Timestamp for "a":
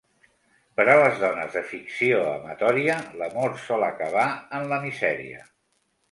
0.91-0.93